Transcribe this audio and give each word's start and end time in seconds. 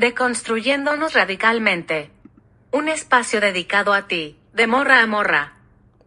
Deconstruyéndonos 0.00 1.12
radicalmente. 1.12 2.10
Un 2.72 2.88
espacio 2.88 3.38
dedicado 3.38 3.92
a 3.92 4.08
ti, 4.08 4.38
de 4.54 4.66
morra 4.66 5.02
a 5.02 5.06
morra. 5.06 5.58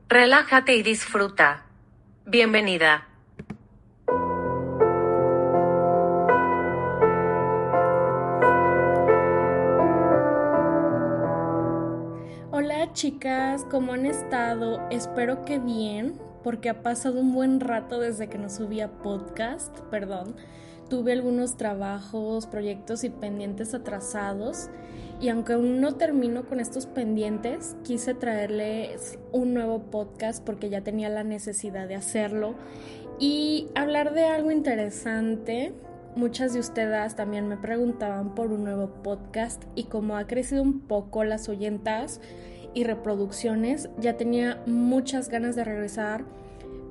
Relájate 0.10 0.74
y 0.74 0.82
disfruta. 0.82 1.66
Bienvenida. 2.26 3.08
Hola 12.50 12.92
chicas, 12.94 13.64
¿cómo 13.70 13.94
han 13.94 14.08
estado? 14.08 14.90
Espero 14.90 15.46
que 15.46 15.60
bien, 15.60 16.20
porque 16.44 16.70
ha 16.70 16.82
pasado 16.82 17.20
un 17.20 17.32
buen 17.32 17.60
rato 17.60 18.00
desde 18.00 18.28
que 18.28 18.40
no 18.40 18.50
subía 18.50 18.88
podcast, 18.88 19.82
perdón 19.92 20.36
tuve 20.94 21.14
algunos 21.14 21.58
trabajos, 21.58 22.46
proyectos 22.46 23.04
y 23.04 23.10
pendientes 23.10 23.74
atrasados 23.74 24.70
y 25.20 25.30
aunque 25.30 25.54
aún 25.54 25.82
no 25.82 25.96
termino 25.96 26.46
con 26.46 26.60
estos 26.60 26.86
pendientes, 26.86 27.76
quise 27.84 28.14
traerles 28.14 29.18
un 29.32 29.56
nuevo 29.56 29.80
podcast 29.90 30.46
porque 30.46 30.70
ya 30.70 30.82
tenía 30.82 31.10
la 31.10 31.24
necesidad 31.24 31.88
de 31.88 31.96
hacerlo 31.96 32.54
y 33.18 33.70
hablar 33.74 34.14
de 34.14 34.26
algo 34.26 34.52
interesante. 34.52 35.74
Muchas 36.16 36.54
de 36.54 36.60
ustedes 36.60 37.16
también 37.16 37.48
me 37.48 37.58
preguntaban 37.58 38.36
por 38.36 38.52
un 38.52 38.64
nuevo 38.64 39.02
podcast 39.02 39.64
y 39.74 39.86
como 39.86 40.16
ha 40.16 40.28
crecido 40.28 40.62
un 40.62 40.82
poco 40.82 41.24
las 41.24 41.50
oyentas 41.50 42.22
y 42.76 42.84
reproducciones, 42.84 43.90
ya 43.98 44.16
tenía 44.16 44.62
muchas 44.68 45.30
ganas 45.30 45.56
de 45.56 45.64
regresar 45.64 46.24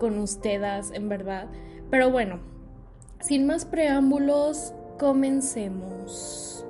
con 0.01 0.19
ustedes, 0.19 0.91
en 0.91 1.09
verdad. 1.09 1.47
Pero 1.89 2.11
bueno, 2.11 2.41
sin 3.23 3.47
más 3.47 3.65
preámbulos, 3.65 4.75
comencemos. 4.99 6.67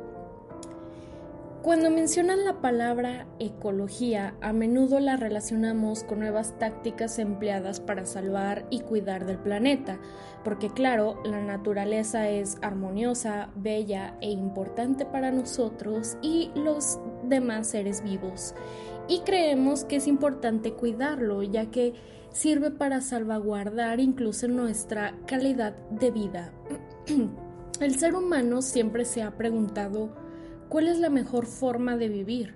Cuando 1.63 1.91
mencionan 1.91 2.45
la 2.45 2.61
palabra 2.61 3.27
ecología, 3.39 4.35
a 4.41 4.53
menudo 4.53 4.99
la 4.99 5.17
relacionamos 5.17 6.03
con 6.03 6.19
nuevas 6.19 6.59
tácticas 6.59 7.21
empleadas 7.21 7.79
para 7.79 8.05
salvar 8.05 8.67
y 8.69 8.81
cuidar 8.81 9.27
del 9.27 9.39
planeta, 9.39 9.99
porque 10.43 10.71
claro, 10.71 11.23
la 11.25 11.41
naturaleza 11.41 12.29
es 12.29 12.59
armoniosa, 12.63 13.51
bella 13.55 14.17
e 14.21 14.31
importante 14.31 15.07
para 15.07 15.31
nosotros 15.31 16.19
y 16.21 16.51
los 16.57 16.99
demás 17.23 17.69
seres 17.69 18.03
vivos. 18.03 18.55
Y 19.09 19.21
creemos 19.21 19.85
que 19.85 19.97
es 19.97 20.07
importante 20.07 20.73
cuidarlo, 20.73 21.43
ya 21.43 21.71
que 21.71 21.95
sirve 22.31 22.71
para 22.71 23.01
salvaguardar 23.01 24.01
incluso 24.01 24.49
nuestra 24.49 25.15
calidad 25.27 25.75
de 25.91 26.11
vida. 26.11 26.53
El 27.81 27.99
ser 27.99 28.15
humano 28.15 28.63
siempre 28.63 29.05
se 29.05 29.23
ha 29.23 29.37
preguntado 29.37 30.15
cuál 30.69 30.89
es 30.89 30.99
la 30.99 31.11
mejor 31.11 31.47
forma 31.47 31.97
de 31.97 32.09
vivir. 32.09 32.55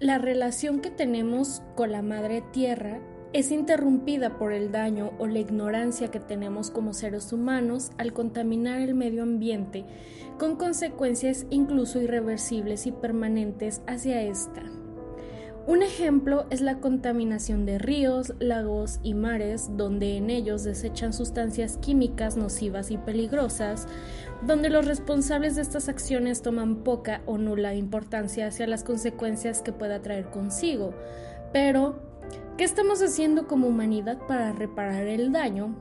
La 0.00 0.18
relación 0.18 0.80
que 0.80 0.90
tenemos 0.90 1.62
con 1.74 1.92
la 1.92 2.02
madre 2.02 2.42
tierra 2.52 3.00
es 3.32 3.50
interrumpida 3.50 4.38
por 4.38 4.52
el 4.52 4.72
daño 4.72 5.12
o 5.18 5.26
la 5.26 5.40
ignorancia 5.40 6.10
que 6.10 6.20
tenemos 6.20 6.70
como 6.70 6.94
seres 6.94 7.32
humanos 7.32 7.90
al 7.98 8.12
contaminar 8.12 8.80
el 8.80 8.94
medio 8.94 9.22
ambiente, 9.22 9.84
con 10.38 10.56
consecuencias 10.56 11.46
incluso 11.50 12.00
irreversibles 12.00 12.86
y 12.86 12.92
permanentes 12.92 13.82
hacia 13.86 14.22
esta. 14.22 14.62
Un 15.66 15.82
ejemplo 15.82 16.46
es 16.50 16.60
la 16.60 16.78
contaminación 16.78 17.66
de 17.66 17.78
ríos, 17.78 18.34
lagos 18.38 19.00
y 19.02 19.14
mares, 19.14 19.76
donde 19.76 20.16
en 20.16 20.30
ellos 20.30 20.62
desechan 20.62 21.12
sustancias 21.12 21.76
químicas 21.78 22.36
nocivas 22.36 22.92
y 22.92 22.98
peligrosas, 22.98 23.88
donde 24.46 24.70
los 24.70 24.86
responsables 24.86 25.56
de 25.56 25.62
estas 25.62 25.88
acciones 25.88 26.40
toman 26.40 26.84
poca 26.84 27.22
o 27.26 27.36
nula 27.36 27.74
importancia 27.74 28.46
hacia 28.46 28.68
las 28.68 28.84
consecuencias 28.84 29.60
que 29.60 29.72
pueda 29.72 30.00
traer 30.02 30.30
consigo. 30.30 30.94
Pero, 31.52 31.98
¿qué 32.56 32.62
estamos 32.62 33.02
haciendo 33.02 33.48
como 33.48 33.66
humanidad 33.66 34.18
para 34.28 34.52
reparar 34.52 35.08
el 35.08 35.32
daño? 35.32 35.74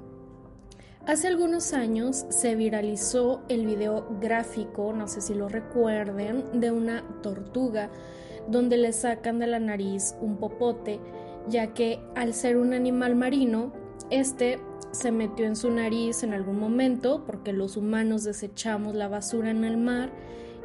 Hace 1.05 1.27
algunos 1.27 1.73
años 1.73 2.25
se 2.29 2.55
viralizó 2.55 3.43
el 3.49 3.67
video 3.67 4.07
gráfico, 4.19 4.91
no 4.93 5.07
sé 5.07 5.21
si 5.21 5.35
lo 5.35 5.47
recuerden, 5.47 6.59
de 6.59 6.71
una 6.71 7.03
tortuga 7.21 7.91
donde 8.47 8.77
le 8.77 8.93
sacan 8.93 9.39
de 9.39 9.47
la 9.47 9.59
nariz 9.59 10.15
un 10.21 10.37
popote, 10.37 10.99
ya 11.47 11.73
que 11.73 11.99
al 12.15 12.33
ser 12.33 12.57
un 12.57 12.73
animal 12.73 13.15
marino, 13.15 13.71
este 14.09 14.59
se 14.91 15.11
metió 15.11 15.45
en 15.45 15.55
su 15.55 15.69
nariz 15.71 16.23
en 16.23 16.33
algún 16.33 16.59
momento 16.59 17.23
porque 17.25 17.51
los 17.51 17.75
humanos 17.75 18.23
desechamos 18.23 18.95
la 18.95 19.07
basura 19.07 19.51
en 19.51 19.63
el 19.63 19.77
mar 19.77 20.09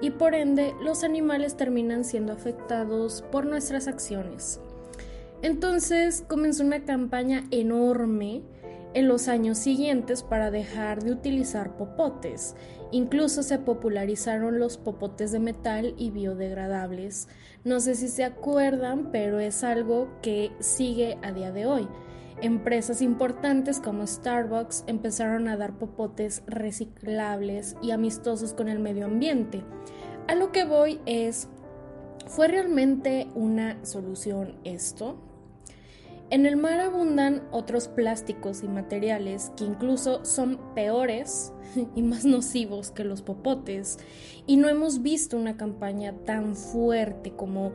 y 0.00 0.10
por 0.10 0.34
ende 0.34 0.74
los 0.82 1.04
animales 1.04 1.56
terminan 1.56 2.04
siendo 2.04 2.32
afectados 2.32 3.24
por 3.30 3.46
nuestras 3.46 3.88
acciones. 3.88 4.60
Entonces 5.42 6.24
comenzó 6.28 6.64
una 6.64 6.84
campaña 6.84 7.44
enorme 7.50 8.42
en 8.94 9.08
los 9.08 9.28
años 9.28 9.58
siguientes 9.58 10.22
para 10.22 10.50
dejar 10.50 11.02
de 11.02 11.12
utilizar 11.12 11.76
popotes. 11.76 12.56
Incluso 12.92 13.42
se 13.42 13.58
popularizaron 13.58 14.58
los 14.58 14.76
popotes 14.76 15.32
de 15.32 15.38
metal 15.38 15.94
y 15.96 16.10
biodegradables. 16.10 17.28
No 17.64 17.80
sé 17.80 17.94
si 17.94 18.08
se 18.08 18.24
acuerdan, 18.24 19.10
pero 19.12 19.38
es 19.38 19.62
algo 19.62 20.08
que 20.22 20.50
sigue 20.58 21.18
a 21.22 21.32
día 21.32 21.52
de 21.52 21.66
hoy. 21.66 21.88
Empresas 22.42 23.02
importantes 23.02 23.80
como 23.80 24.06
Starbucks 24.06 24.84
empezaron 24.86 25.46
a 25.46 25.56
dar 25.56 25.78
popotes 25.78 26.42
reciclables 26.46 27.76
y 27.82 27.90
amistosos 27.90 28.54
con 28.54 28.68
el 28.68 28.78
medio 28.78 29.04
ambiente. 29.04 29.62
A 30.26 30.34
lo 30.34 30.50
que 30.50 30.64
voy 30.64 31.00
es, 31.04 31.48
¿fue 32.26 32.48
realmente 32.48 33.28
una 33.34 33.84
solución 33.84 34.56
esto? 34.64 35.29
En 36.30 36.46
el 36.46 36.56
mar 36.56 36.78
abundan 36.78 37.42
otros 37.50 37.88
plásticos 37.88 38.62
y 38.62 38.68
materiales 38.68 39.50
que 39.56 39.64
incluso 39.64 40.24
son 40.24 40.60
peores 40.76 41.52
y 41.96 42.02
más 42.02 42.24
nocivos 42.24 42.92
que 42.92 43.02
los 43.02 43.20
popotes 43.20 43.98
y 44.46 44.56
no 44.56 44.69
hemos 44.69 45.02
visto 45.02 45.36
una 45.36 45.56
campaña 45.56 46.14
tan 46.24 46.54
fuerte 46.54 47.32
como 47.32 47.72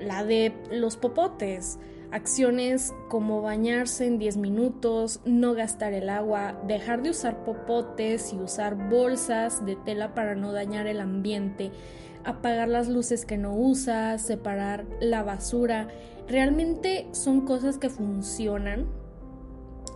la 0.00 0.24
de 0.24 0.52
los 0.70 0.96
popotes. 0.96 1.80
Acciones 2.12 2.92
como 3.08 3.42
bañarse 3.42 4.06
en 4.06 4.18
10 4.18 4.36
minutos, 4.36 5.20
no 5.24 5.54
gastar 5.54 5.92
el 5.92 6.08
agua, 6.08 6.60
dejar 6.68 7.02
de 7.02 7.10
usar 7.10 7.42
popotes 7.42 8.32
y 8.32 8.36
usar 8.36 8.90
bolsas 8.90 9.64
de 9.64 9.76
tela 9.76 10.14
para 10.14 10.36
no 10.36 10.52
dañar 10.52 10.86
el 10.86 11.00
ambiente, 11.00 11.72
apagar 12.24 12.68
las 12.68 12.88
luces 12.88 13.24
que 13.24 13.38
no 13.38 13.54
usas, 13.54 14.22
separar 14.22 14.84
la 15.00 15.22
basura, 15.22 15.88
realmente 16.32 17.06
son 17.12 17.42
cosas 17.42 17.76
que 17.76 17.90
funcionan, 17.90 18.86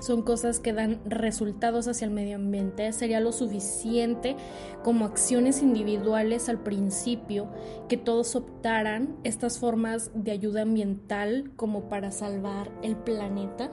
son 0.00 0.20
cosas 0.20 0.60
que 0.60 0.74
dan 0.74 1.00
resultados 1.06 1.88
hacia 1.88 2.04
el 2.04 2.10
medio 2.10 2.36
ambiente, 2.36 2.92
sería 2.92 3.20
lo 3.20 3.32
suficiente 3.32 4.36
como 4.84 5.06
acciones 5.06 5.62
individuales 5.62 6.50
al 6.50 6.58
principio 6.58 7.48
que 7.88 7.96
todos 7.96 8.36
optaran 8.36 9.16
estas 9.24 9.58
formas 9.58 10.10
de 10.14 10.32
ayuda 10.32 10.62
ambiental 10.62 11.52
como 11.56 11.88
para 11.88 12.10
salvar 12.10 12.70
el 12.82 12.96
planeta. 12.96 13.70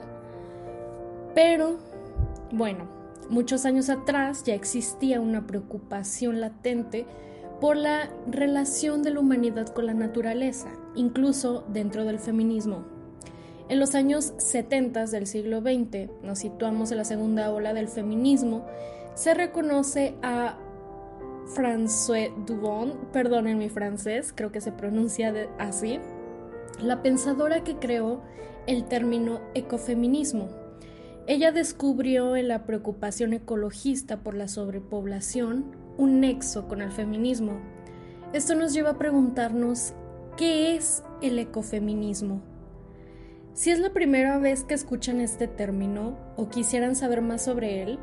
Pero, 1.35 1.79
bueno, 2.53 2.87
muchos 3.29 3.65
años 3.65 3.89
atrás 3.89 4.43
ya 4.45 4.55
existía 4.55 5.19
una 5.19 5.45
preocupación 5.45 6.39
latente 6.39 7.05
por 7.59 7.75
la 7.75 8.09
relación 8.25 9.03
de 9.03 9.11
la 9.11 9.19
humanidad 9.19 9.67
con 9.67 9.85
la 9.85 9.93
naturaleza, 9.93 10.69
incluso 10.95 11.63
dentro 11.67 12.05
del 12.05 12.19
feminismo. 12.19 12.83
En 13.69 13.79
los 13.79 13.95
años 13.95 14.33
70 14.37 15.05
del 15.05 15.25
siglo 15.25 15.61
XX, 15.61 16.09
nos 16.21 16.39
situamos 16.39 16.91
en 16.91 16.97
la 16.97 17.05
segunda 17.05 17.51
ola 17.51 17.73
del 17.73 17.87
feminismo, 17.87 18.65
se 19.15 19.33
reconoce 19.33 20.15
a 20.21 20.57
François 21.55 22.33
Dubon, 22.45 22.93
perdonen 23.11 23.57
mi 23.57 23.69
francés, 23.69 24.33
creo 24.35 24.51
que 24.51 24.61
se 24.61 24.71
pronuncia 24.71 25.33
así, 25.59 25.99
la 26.81 27.01
pensadora 27.01 27.63
que 27.63 27.77
creó 27.77 28.21
el 28.67 28.85
término 28.85 29.41
ecofeminismo. 29.53 30.49
Ella 31.25 31.51
descubrió 31.51 32.35
en 32.35 32.49
la 32.49 32.65
preocupación 32.65 33.33
ecologista 33.33 34.23
por 34.23 34.35
la 34.35 34.47
sobrepoblación 34.47 35.65
un 35.97 36.19
nexo 36.19 36.67
con 36.67 36.81
el 36.81 36.91
feminismo. 36.91 37.59
Esto 38.33 38.55
nos 38.55 38.73
lleva 38.73 38.91
a 38.91 38.97
preguntarnos 38.97 39.93
qué 40.37 40.75
es 40.75 41.03
el 41.21 41.39
ecofeminismo. 41.39 42.41
Si 43.53 43.69
es 43.69 43.79
la 43.79 43.93
primera 43.93 44.39
vez 44.39 44.63
que 44.63 44.73
escuchan 44.73 45.21
este 45.21 45.47
término 45.47 46.17
o 46.35 46.49
quisieran 46.49 46.95
saber 46.95 47.21
más 47.21 47.43
sobre 47.43 47.83
él, 47.83 47.99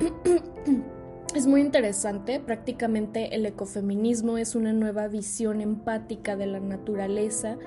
es 1.34 1.46
muy 1.46 1.60
interesante. 1.60 2.40
Prácticamente 2.40 3.34
el 3.34 3.44
ecofeminismo 3.44 4.38
es 4.38 4.54
una 4.54 4.72
nueva 4.72 5.06
visión 5.08 5.60
empática 5.60 6.34
de 6.36 6.46
la 6.46 6.60
naturaleza 6.60 7.58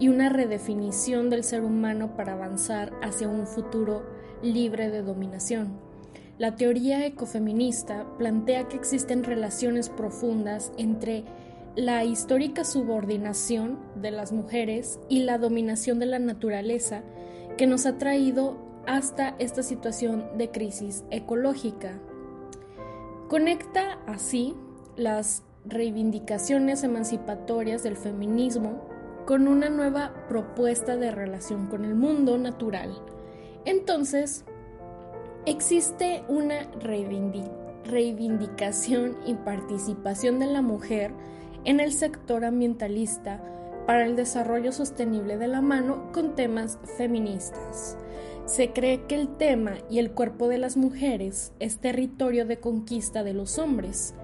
y 0.00 0.08
una 0.08 0.28
redefinición 0.28 1.30
del 1.30 1.44
ser 1.44 1.62
humano 1.62 2.16
para 2.16 2.32
avanzar 2.32 2.92
hacia 3.02 3.28
un 3.28 3.46
futuro 3.46 4.02
libre 4.42 4.90
de 4.90 5.02
dominación. 5.02 5.78
La 6.38 6.56
teoría 6.56 7.06
ecofeminista 7.06 8.04
plantea 8.18 8.66
que 8.66 8.76
existen 8.76 9.22
relaciones 9.22 9.88
profundas 9.88 10.72
entre 10.76 11.24
la 11.74 12.04
histórica 12.04 12.64
subordinación 12.64 13.78
de 13.96 14.10
las 14.10 14.32
mujeres 14.32 15.00
y 15.08 15.20
la 15.20 15.38
dominación 15.38 15.98
de 15.98 16.06
la 16.06 16.18
naturaleza 16.18 17.02
que 17.56 17.66
nos 17.66 17.86
ha 17.86 17.96
traído 17.98 18.58
hasta 18.86 19.34
esta 19.38 19.62
situación 19.62 20.26
de 20.36 20.50
crisis 20.50 21.04
ecológica. 21.10 21.98
Conecta 23.28 23.98
así 24.06 24.54
las 24.96 25.42
reivindicaciones 25.64 26.84
emancipatorias 26.84 27.82
del 27.82 27.96
feminismo 27.96 28.82
con 29.26 29.48
una 29.48 29.70
nueva 29.70 30.12
propuesta 30.28 30.96
de 30.96 31.10
relación 31.10 31.68
con 31.68 31.84
el 31.84 31.94
mundo 31.94 32.36
natural. 32.36 32.92
Entonces, 33.64 34.44
existe 35.46 36.24
una 36.28 36.68
reivindicación 37.84 39.16
y 39.24 39.34
participación 39.34 40.38
de 40.38 40.46
la 40.46 40.60
mujer 40.60 41.12
en 41.64 41.80
el 41.80 41.92
sector 41.92 42.44
ambientalista 42.44 43.42
para 43.86 44.04
el 44.04 44.16
desarrollo 44.16 44.72
sostenible 44.72 45.38
de 45.38 45.48
la 45.48 45.60
mano 45.60 46.12
con 46.12 46.34
temas 46.34 46.78
feministas. 46.96 47.96
Se 48.46 48.72
cree 48.72 49.06
que 49.06 49.14
el 49.14 49.36
tema 49.36 49.74
y 49.88 49.98
el 49.98 50.12
cuerpo 50.12 50.48
de 50.48 50.58
las 50.58 50.76
mujeres 50.76 51.52
es 51.60 51.78
territorio 51.78 52.46
de 52.46 52.58
conquista 52.58 53.22
de 53.22 53.34
los 53.34 53.58
hombres. 53.58 54.14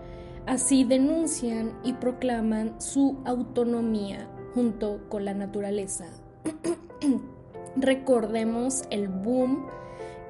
Así 0.47 0.85
denuncian 0.85 1.79
y 1.85 1.93
proclaman 1.95 2.81
su 2.81 3.19
autonomía 3.25 4.29
junto 4.55 5.09
con 5.09 5.25
la 5.25 5.35
naturaleza. 5.35 6.07
Recordemos 7.77 8.83
el 8.91 9.09
boom 9.09 9.67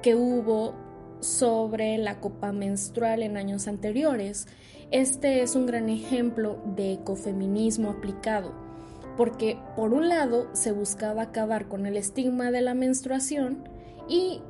que 0.01 0.15
hubo 0.15 0.73
sobre 1.19 1.97
la 1.97 2.19
copa 2.19 2.51
menstrual 2.51 3.23
en 3.23 3.37
años 3.37 3.67
anteriores. 3.67 4.47
Este 4.91 5.41
es 5.41 5.55
un 5.55 5.65
gran 5.65 5.89
ejemplo 5.89 6.61
de 6.75 6.93
ecofeminismo 6.93 7.91
aplicado, 7.91 8.53
porque 9.17 9.57
por 9.75 9.93
un 9.93 10.09
lado 10.09 10.49
se 10.53 10.71
buscaba 10.71 11.23
acabar 11.23 11.67
con 11.67 11.85
el 11.85 11.97
estigma 11.97 12.51
de 12.51 12.61
la 12.61 12.73
menstruación 12.73 13.67
y 14.07 14.41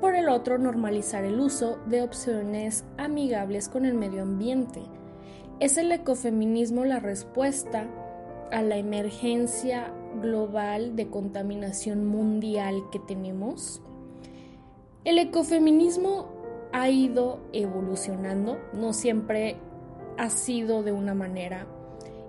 por 0.00 0.14
el 0.14 0.28
otro 0.28 0.58
normalizar 0.58 1.24
el 1.24 1.40
uso 1.40 1.78
de 1.86 2.02
opciones 2.02 2.84
amigables 2.98 3.68
con 3.68 3.84
el 3.84 3.94
medio 3.94 4.22
ambiente. 4.22 4.82
¿Es 5.60 5.76
el 5.76 5.90
ecofeminismo 5.90 6.84
la 6.84 7.00
respuesta 7.00 7.88
a 8.52 8.62
la 8.62 8.76
emergencia 8.76 9.92
global 10.20 10.94
de 10.94 11.08
contaminación 11.08 12.06
mundial 12.06 12.76
que 12.92 13.00
tenemos? 13.00 13.82
El 15.08 15.18
ecofeminismo 15.18 16.28
ha 16.70 16.90
ido 16.90 17.40
evolucionando, 17.54 18.58
no 18.74 18.92
siempre 18.92 19.56
ha 20.18 20.28
sido 20.28 20.82
de 20.82 20.92
una 20.92 21.14
manera, 21.14 21.66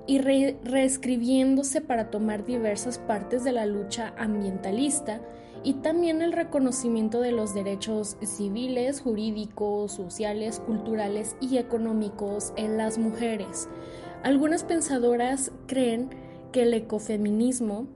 y 0.08 0.20
reescribiéndose 0.20 1.82
para 1.82 2.10
tomar 2.10 2.46
diversas 2.46 2.98
partes 2.98 3.44
de 3.44 3.52
la 3.52 3.66
lucha 3.66 4.14
ambientalista 4.18 5.20
y 5.62 5.74
también 5.74 6.22
el 6.22 6.32
reconocimiento 6.32 7.20
de 7.20 7.34
los 7.34 7.54
derechos 7.54 8.16
civiles, 8.22 9.02
jurídicos, 9.02 9.92
sociales, 9.92 10.62
culturales 10.66 11.36
y 11.42 11.58
económicos 11.58 12.54
en 12.56 12.78
las 12.78 12.98
mujeres. 12.98 13.68
Algunas 14.24 14.64
pensadoras 14.64 15.52
creen 15.68 16.12
que 16.54 16.62
el 16.62 16.74
ecofeminismo 16.74 17.88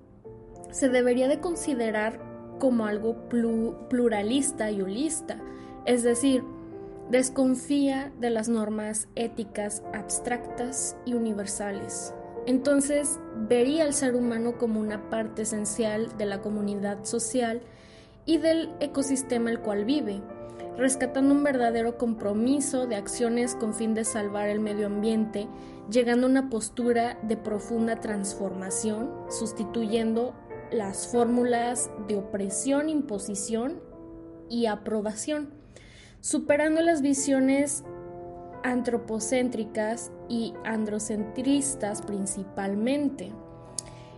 se 0.72 0.90
debería 0.90 1.30
de 1.30 1.40
considerar 1.40 2.33
como 2.60 2.86
algo 2.86 3.16
pluralista 3.90 4.72
y 4.72 4.82
holista, 4.82 5.38
es 5.86 6.04
decir, 6.04 6.44
desconfía 7.10 8.12
de 8.20 8.30
las 8.30 8.50
normas 8.50 9.08
éticas 9.16 9.84
abstractas 9.94 10.96
y 11.06 11.14
universales. 11.14 12.14
Entonces 12.46 13.20
vería 13.48 13.84
al 13.84 13.94
ser 13.94 14.16
humano 14.16 14.58
como 14.58 14.80
una 14.80 15.10
parte 15.10 15.44
esencial 15.44 16.18
de 16.18 16.26
la 16.26 16.42
comunidad 16.42 17.04
social 17.06 17.62
y 18.26 18.38
del 18.38 18.72
ecosistema 18.80 19.50
el 19.50 19.60
cual 19.60 19.86
vive, 19.86 20.22
rescatando 20.78 21.34
un 21.34 21.44
verdadero 21.44 21.98
compromiso 21.98 22.88
de 22.88 22.96
acciones 22.96 23.56
con 23.56 23.74
fin 23.74 23.94
de 23.94 24.06
salvar 24.06 24.50
el 24.50 24.60
medio 24.60 24.88
ambiente, 24.88 25.48
llegando 25.90 26.28
a 26.28 26.30
una 26.30 26.50
postura 26.50 27.18
de 27.24 27.38
profunda 27.38 28.00
transformación, 28.00 29.12
sustituyendo 29.30 30.34
las 30.74 31.08
fórmulas 31.08 31.90
de 32.08 32.16
opresión, 32.18 32.90
imposición 32.90 33.82
y 34.50 34.66
aprobación, 34.66 35.50
superando 36.20 36.82
las 36.82 37.02
visiones 37.02 37.84
antropocéntricas 38.64 40.12
y 40.30 40.54
androcentristas 40.64 42.02
principalmente. 42.02 43.32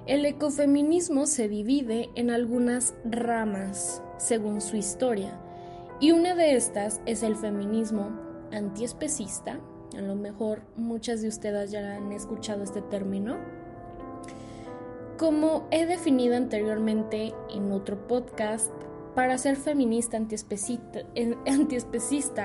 El 0.06 0.26
ecofeminismo 0.26 1.26
se 1.26 1.50
divide 1.50 2.10
en 2.16 2.30
algunas 2.30 2.94
ramas 3.06 4.04
según 4.18 4.62
su 4.62 4.78
historia, 4.78 5.40
y 6.00 6.12
una 6.12 6.36
de 6.36 6.56
estas 6.56 7.02
es 7.06 7.24
el 7.24 7.36
feminismo 7.36 8.20
antiespecista. 8.52 9.60
A 9.98 10.02
lo 10.02 10.16
mejor 10.16 10.62
muchas 10.76 11.22
de 11.22 11.30
ustedes 11.30 11.72
ya 11.72 11.96
han 11.96 12.12
escuchado 12.12 12.64
este 12.64 12.82
término 12.82 13.38
como 15.18 15.68
he 15.72 15.86
definido 15.86 16.36
anteriormente 16.36 17.34
en 17.50 17.72
otro 17.72 18.08
podcast, 18.08 18.72
para 19.16 19.38
ser 19.38 19.56
feminista 19.56 20.18
antiespecista 20.18 21.00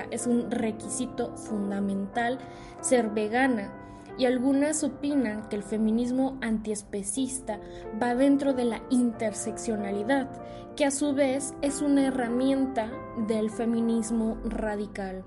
es 0.09 0.25
un 0.25 0.49
requisito 0.49 1.35
fundamental 1.35 2.39
ser 2.79 3.09
vegana 3.09 3.73
y 4.17 4.25
algunas 4.25 4.83
opinan 4.83 5.47
que 5.49 5.55
el 5.55 5.63
feminismo 5.63 6.37
antiespecista 6.41 7.59
va 8.01 8.15
dentro 8.15 8.53
de 8.53 8.65
la 8.65 8.81
interseccionalidad, 8.89 10.29
que 10.75 10.85
a 10.85 10.91
su 10.91 11.13
vez 11.13 11.53
es 11.61 11.81
una 11.81 12.07
herramienta 12.07 12.91
del 13.27 13.49
feminismo 13.49 14.37
radical. 14.45 15.23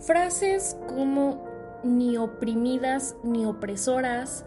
Frases 0.00 0.76
como 0.88 1.44
ni 1.84 2.16
oprimidas 2.16 3.16
ni 3.22 3.44
opresoras, 3.44 4.44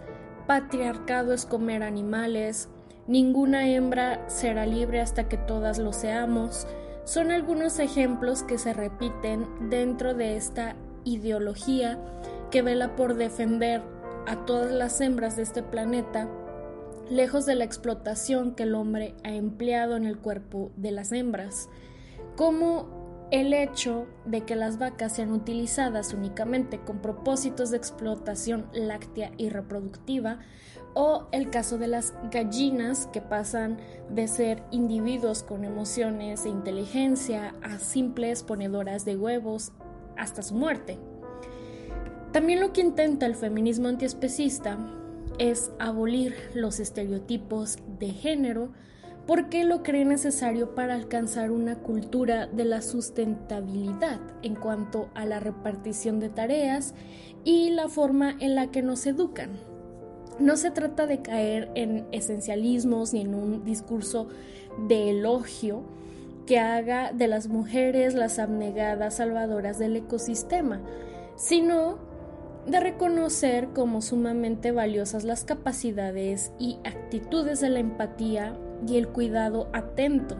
patriarcado 0.49 1.31
es 1.31 1.45
comer 1.45 1.83
animales, 1.83 2.69
ninguna 3.05 3.69
hembra 3.69 4.27
será 4.27 4.65
libre 4.65 4.99
hasta 4.99 5.29
que 5.29 5.37
todas 5.37 5.77
lo 5.77 5.93
seamos, 5.93 6.65
son 7.03 7.29
algunos 7.29 7.77
ejemplos 7.77 8.41
que 8.41 8.57
se 8.57 8.73
repiten 8.73 9.45
dentro 9.69 10.15
de 10.15 10.37
esta 10.37 10.75
ideología 11.03 11.99
que 12.49 12.63
vela 12.63 12.95
por 12.95 13.13
defender 13.13 13.83
a 14.25 14.43
todas 14.47 14.71
las 14.71 14.99
hembras 15.01 15.35
de 15.35 15.43
este 15.43 15.61
planeta, 15.61 16.27
lejos 17.11 17.45
de 17.45 17.53
la 17.53 17.65
explotación 17.65 18.55
que 18.55 18.63
el 18.63 18.73
hombre 18.73 19.13
ha 19.23 19.35
empleado 19.35 19.97
en 19.97 20.07
el 20.07 20.17
cuerpo 20.17 20.71
de 20.77 20.89
las 20.89 21.11
hembras. 21.11 21.69
Como 22.35 22.98
el 23.31 23.53
hecho 23.53 24.07
de 24.25 24.41
que 24.41 24.55
las 24.55 24.79
vacas 24.79 25.15
sean 25.15 25.31
utilizadas 25.31 26.13
únicamente 26.13 26.79
con 26.79 26.99
propósitos 26.99 27.69
de 27.69 27.77
explotación 27.77 28.67
láctea 28.73 29.31
y 29.37 29.49
reproductiva, 29.49 30.39
o 30.95 31.27
el 31.31 31.51
caso 31.51 31.77
de 31.77 31.87
las 31.87 32.13
gallinas 32.31 33.07
que 33.13 33.21
pasan 33.21 33.77
de 34.09 34.27
ser 34.27 34.63
individuos 34.71 35.43
con 35.43 35.63
emociones 35.63 36.45
e 36.45 36.49
inteligencia 36.49 37.53
a 37.61 37.77
simples 37.77 38.41
ponedoras 38.43 39.05
de 39.05 39.15
huevos 39.15 39.71
hasta 40.17 40.41
su 40.41 40.55
muerte. 40.55 40.97
También 42.31 42.59
lo 42.59 42.73
que 42.73 42.81
intenta 42.81 43.27
el 43.27 43.35
feminismo 43.35 43.87
antiespecista 43.87 44.77
es 45.37 45.71
abolir 45.79 46.35
los 46.53 46.79
estereotipos 46.79 47.77
de 47.99 48.09
género, 48.09 48.71
porque 49.29 49.63
lo 49.63 49.83
cree 49.83 50.05
necesario 50.05 50.73
para 50.73 50.95
alcanzar 50.95 51.51
una 51.51 51.75
cultura 51.75 52.47
de 52.47 52.65
la 52.65 52.81
sustentabilidad 52.81 54.19
en 54.41 54.55
cuanto 54.55 55.09
a 55.13 55.23
la 55.23 55.39
repartición 55.39 56.19
de 56.19 56.29
tareas 56.29 56.95
y 57.43 57.69
la 57.69 57.89
forma 57.89 58.35
en 58.39 58.55
la 58.55 58.71
que 58.71 58.81
nos 58.81 59.05
educan. 59.05 59.51
No 60.39 60.57
se 60.57 60.71
trata 60.71 61.05
de 61.05 61.21
caer 61.21 61.69
en 61.75 62.07
esencialismos 62.11 63.13
ni 63.13 63.21
en 63.21 63.35
un 63.35 63.63
discurso 63.63 64.29
de 64.87 65.11
elogio 65.11 65.83
que 66.47 66.57
haga 66.57 67.11
de 67.13 67.27
las 67.27 67.49
mujeres 67.49 68.15
las 68.15 68.39
abnegadas 68.39 69.17
salvadoras 69.17 69.77
del 69.77 69.95
ecosistema, 69.95 70.81
sino 71.35 71.99
de 72.65 72.79
reconocer 72.79 73.67
como 73.75 74.01
sumamente 74.01 74.71
valiosas 74.71 75.23
las 75.23 75.43
capacidades 75.43 76.51
y 76.57 76.79
actitudes 76.83 77.59
de 77.59 77.69
la 77.69 77.79
empatía 77.79 78.57
y 78.87 78.97
el 78.97 79.07
cuidado 79.07 79.67
atento, 79.73 80.35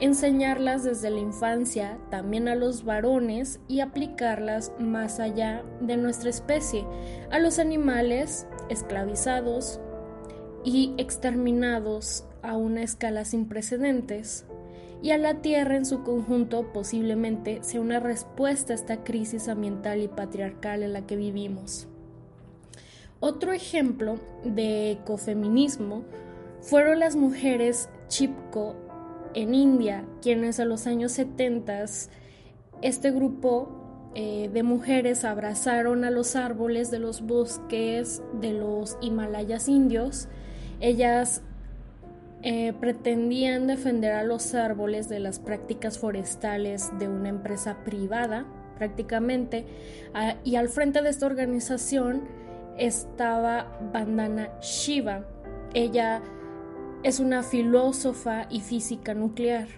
enseñarlas 0.00 0.84
desde 0.84 1.10
la 1.10 1.20
infancia 1.20 1.98
también 2.10 2.48
a 2.48 2.54
los 2.54 2.84
varones 2.84 3.60
y 3.68 3.80
aplicarlas 3.80 4.72
más 4.78 5.20
allá 5.20 5.64
de 5.80 5.96
nuestra 5.96 6.30
especie, 6.30 6.84
a 7.30 7.38
los 7.38 7.58
animales 7.58 8.46
esclavizados 8.68 9.80
y 10.64 10.94
exterminados 10.98 12.24
a 12.42 12.56
una 12.56 12.82
escala 12.82 13.24
sin 13.24 13.48
precedentes, 13.48 14.44
y 15.02 15.10
a 15.10 15.18
la 15.18 15.42
Tierra 15.42 15.76
en 15.76 15.84
su 15.84 16.02
conjunto 16.02 16.72
posiblemente 16.72 17.62
sea 17.62 17.80
una 17.80 18.00
respuesta 18.00 18.72
a 18.72 18.76
esta 18.76 19.04
crisis 19.04 19.48
ambiental 19.48 20.00
y 20.00 20.08
patriarcal 20.08 20.82
en 20.82 20.92
la 20.92 21.06
que 21.06 21.16
vivimos. 21.16 21.86
Otro 23.20 23.52
ejemplo 23.52 24.16
de 24.44 24.92
ecofeminismo 24.92 26.04
fueron 26.66 26.98
las 26.98 27.14
mujeres 27.14 27.88
Chipko 28.08 28.74
en 29.34 29.54
India, 29.54 30.04
quienes 30.20 30.58
a 30.58 30.64
los 30.64 30.86
años 30.86 31.12
70 31.12 31.84
este 32.82 33.10
grupo 33.10 34.10
eh, 34.14 34.50
de 34.52 34.62
mujeres 34.62 35.24
abrazaron 35.24 36.04
a 36.04 36.10
los 36.10 36.34
árboles 36.36 36.90
de 36.90 36.98
los 36.98 37.22
bosques 37.22 38.22
de 38.40 38.52
los 38.52 38.98
Himalayas 39.00 39.68
indios. 39.68 40.28
Ellas 40.80 41.42
eh, 42.42 42.72
pretendían 42.80 43.66
defender 43.66 44.12
a 44.12 44.24
los 44.24 44.54
árboles 44.54 45.08
de 45.08 45.20
las 45.20 45.38
prácticas 45.38 45.98
forestales 45.98 46.90
de 46.98 47.08
una 47.08 47.28
empresa 47.28 47.78
privada, 47.84 48.44
prácticamente, 48.76 49.66
ah, 50.14 50.34
y 50.44 50.56
al 50.56 50.68
frente 50.68 51.00
de 51.00 51.10
esta 51.10 51.26
organización 51.26 52.22
estaba 52.76 53.78
Bandana 53.92 54.50
Shiva. 54.60 55.24
Ella 55.72 56.22
es 57.06 57.20
una 57.20 57.44
filósofa 57.44 58.48
y 58.50 58.58
física 58.58 59.14
nuclear. 59.14 59.68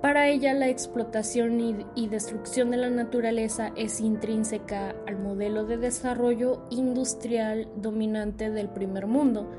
Para 0.00 0.28
ella 0.28 0.54
la 0.54 0.68
explotación 0.68 1.60
y, 1.96 2.06
destrucción 2.06 2.70
de 2.70 2.76
la 2.76 2.88
naturaleza 2.88 3.72
es 3.74 4.00
intrínseca 4.00 4.94
al 5.08 5.18
modelo 5.18 5.64
de 5.64 5.76
desarrollo 5.76 6.62
industrial 6.70 7.68
dominante 7.78 8.50
del 8.50 8.68
primer 8.68 9.08
mundo. 9.08 9.50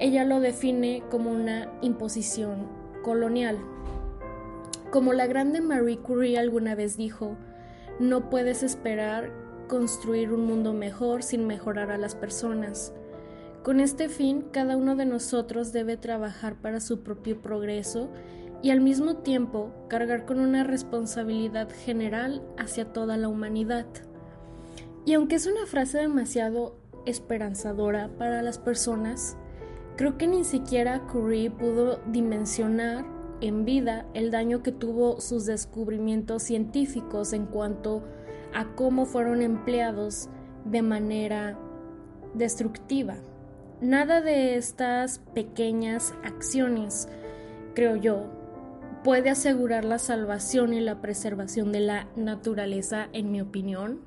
Ella 0.00 0.24
lo 0.24 0.38
define 0.38 1.02
como 1.10 1.30
una 1.30 1.72
imposición 1.80 2.68
colonial. 3.02 3.58
Como 4.90 5.14
la 5.14 5.26
grande 5.26 5.62
Marie 5.62 5.96
Curie 5.96 6.38
alguna 6.38 6.74
vez 6.74 6.98
dijo, 6.98 7.38
no 7.98 8.28
puedes 8.28 8.62
esperar 8.62 9.32
construir 9.66 10.30
un 10.30 10.44
mundo 10.44 10.74
mejor 10.74 11.22
sin 11.22 11.46
mejorar 11.46 11.90
a 11.90 11.96
las 11.96 12.14
personas. 12.14 12.92
Con 13.62 13.78
este 13.80 14.08
fin, 14.08 14.46
cada 14.52 14.76
uno 14.78 14.96
de 14.96 15.04
nosotros 15.04 15.72
debe 15.72 15.98
trabajar 15.98 16.56
para 16.56 16.80
su 16.80 17.00
propio 17.00 17.42
progreso 17.42 18.08
y 18.62 18.70
al 18.70 18.80
mismo 18.80 19.16
tiempo 19.16 19.70
cargar 19.88 20.24
con 20.24 20.40
una 20.40 20.64
responsabilidad 20.64 21.68
general 21.84 22.42
hacia 22.56 22.90
toda 22.92 23.18
la 23.18 23.28
humanidad. 23.28 23.86
Y 25.04 25.12
aunque 25.12 25.34
es 25.34 25.46
una 25.46 25.66
frase 25.66 25.98
demasiado 25.98 26.74
esperanzadora 27.04 28.08
para 28.16 28.40
las 28.40 28.58
personas, 28.58 29.36
creo 29.96 30.16
que 30.16 30.26
ni 30.26 30.44
siquiera 30.44 31.06
Curie 31.06 31.50
pudo 31.50 32.00
dimensionar 32.06 33.04
en 33.42 33.66
vida 33.66 34.06
el 34.14 34.30
daño 34.30 34.62
que 34.62 34.72
tuvo 34.72 35.20
sus 35.20 35.44
descubrimientos 35.44 36.42
científicos 36.42 37.34
en 37.34 37.44
cuanto 37.44 38.04
a 38.54 38.74
cómo 38.74 39.04
fueron 39.04 39.42
empleados 39.42 40.30
de 40.64 40.80
manera 40.80 41.58
destructiva. 42.34 43.16
Nada 43.80 44.20
de 44.20 44.56
estas 44.56 45.20
pequeñas 45.34 46.12
acciones, 46.22 47.08
creo 47.74 47.96
yo, 47.96 48.26
puede 49.02 49.30
asegurar 49.30 49.86
la 49.86 49.98
salvación 49.98 50.74
y 50.74 50.80
la 50.80 51.00
preservación 51.00 51.72
de 51.72 51.80
la 51.80 52.06
naturaleza, 52.14 53.08
en 53.14 53.32
mi 53.32 53.40
opinión. 53.40 54.02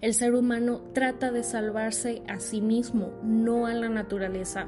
El 0.00 0.14
ser 0.14 0.34
humano 0.34 0.80
trata 0.94 1.30
de 1.30 1.42
salvarse 1.42 2.22
a 2.26 2.40
sí 2.40 2.62
mismo, 2.62 3.10
no 3.22 3.66
a 3.66 3.74
la 3.74 3.90
naturaleza. 3.90 4.66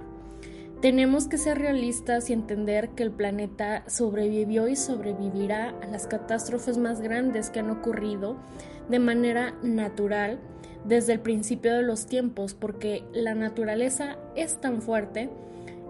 Tenemos 0.82 1.26
que 1.26 1.38
ser 1.38 1.58
realistas 1.58 2.28
y 2.28 2.34
entender 2.34 2.90
que 2.90 3.02
el 3.02 3.12
planeta 3.12 3.84
sobrevivió 3.86 4.68
y 4.68 4.76
sobrevivirá 4.76 5.74
a 5.82 5.86
las 5.86 6.06
catástrofes 6.06 6.76
más 6.76 7.00
grandes 7.00 7.48
que 7.48 7.60
han 7.60 7.70
ocurrido 7.70 8.36
de 8.90 8.98
manera 8.98 9.54
natural 9.62 10.38
desde 10.84 11.12
el 11.12 11.20
principio 11.20 11.74
de 11.74 11.82
los 11.82 12.06
tiempos, 12.06 12.54
porque 12.54 13.04
la 13.12 13.34
naturaleza 13.34 14.16
es 14.34 14.60
tan 14.60 14.82
fuerte 14.82 15.30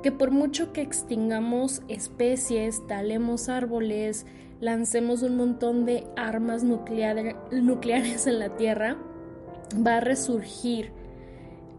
que 0.02 0.12
por 0.12 0.30
mucho 0.30 0.72
que 0.72 0.80
extingamos 0.80 1.82
especies, 1.88 2.86
talemos 2.86 3.48
árboles, 3.48 4.26
lancemos 4.60 5.22
un 5.22 5.36
montón 5.36 5.84
de 5.84 6.06
armas 6.16 6.64
nucleares 6.64 8.26
en 8.26 8.38
la 8.38 8.56
Tierra, 8.56 8.96
va 9.86 9.96
a 9.96 10.00
resurgir 10.00 10.92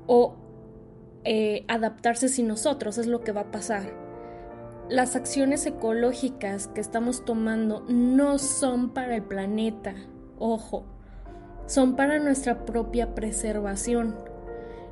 o 0.07 0.35
eh, 1.23 1.65
adaptarse 1.67 2.29
sin 2.29 2.47
nosotros, 2.47 2.97
es 2.97 3.07
lo 3.07 3.21
que 3.21 3.31
va 3.31 3.41
a 3.41 3.51
pasar. 3.51 4.01
Las 4.89 5.15
acciones 5.15 5.65
ecológicas 5.65 6.67
que 6.67 6.81
estamos 6.81 7.23
tomando 7.23 7.85
no 7.87 8.37
son 8.39 8.89
para 8.89 9.15
el 9.15 9.23
planeta, 9.23 9.95
ojo, 10.37 10.85
son 11.71 11.95
para 11.95 12.19
nuestra 12.19 12.65
propia 12.65 13.15
preservación. 13.15 14.17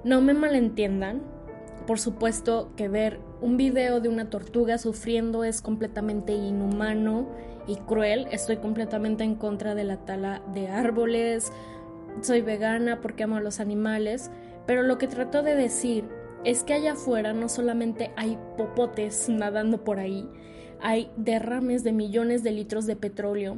No 0.05 0.21
me 0.21 0.33
malentiendan, 0.33 1.21
por 1.85 1.99
supuesto 1.99 2.71
que 2.77 2.87
ver 2.87 3.19
un 3.41 3.57
video 3.57 3.99
de 3.99 4.07
una 4.07 4.29
tortuga 4.29 4.77
sufriendo 4.77 5.43
es 5.43 5.61
completamente 5.61 6.31
inhumano 6.31 7.27
y 7.67 7.75
cruel. 7.75 8.29
Estoy 8.31 8.57
completamente 8.57 9.25
en 9.25 9.35
contra 9.35 9.75
de 9.75 9.83
la 9.83 9.97
tala 9.97 10.41
de 10.53 10.69
árboles. 10.69 11.51
Soy 12.21 12.41
vegana 12.41 13.01
porque 13.01 13.23
amo 13.23 13.35
a 13.35 13.41
los 13.41 13.59
animales. 13.59 14.31
Pero 14.65 14.81
lo 14.81 14.97
que 14.97 15.07
trato 15.07 15.43
de 15.43 15.55
decir 15.55 16.05
es 16.45 16.63
que 16.63 16.75
allá 16.75 16.93
afuera 16.93 17.33
no 17.33 17.49
solamente 17.49 18.11
hay 18.15 18.37
popotes 18.57 19.27
nadando 19.27 19.83
por 19.83 19.99
ahí, 19.99 20.29
hay 20.79 21.11
derrames 21.17 21.83
de 21.83 21.91
millones 21.91 22.41
de 22.41 22.51
litros 22.51 22.85
de 22.85 22.95
petróleo, 22.95 23.57